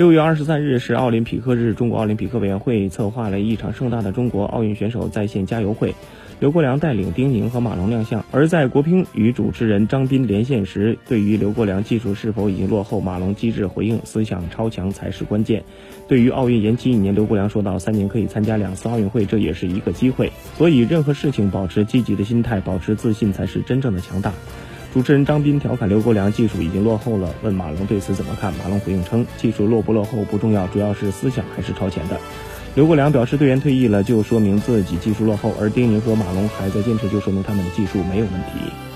[0.00, 5.94] 六月二十三日是奥林匹克日，中国奥林匹克委员会策划了一场盛大的中国奥运选手在线加油会。
[6.38, 8.24] 刘国梁带领丁宁和马龙亮相。
[8.30, 15.62] 而在国乒与主持人张斌连线时，对于刘国梁技术是否已经落后，马龙机智回应：“思想超强才是关键。”
[16.08, 20.32] 对于奥运延期一年，刘国梁说道：“三年可以参加两次奥运会，这也是一个机会。
[20.56, 24.32] 所以任何事情保持积极的心态，保持自信才是真正的强大。”
[24.92, 28.52] 主持人张斌调侃刘国梁技术已经落后了，问马龙对此怎么看？
[28.54, 32.18] 马龙回应称：“技术落不落后不重要，主要是思想还是超前的。”
[32.74, 38.89] 刘国梁表示，队员退役了就说明自己技术落后，而丁宁和马龙还在坚持，就说明他们的技术没有问题。